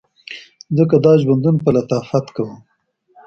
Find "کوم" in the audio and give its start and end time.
2.35-2.51